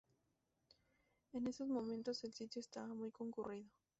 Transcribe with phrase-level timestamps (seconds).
[1.31, 3.69] En esos momentos el sitio estaba muy concurrido.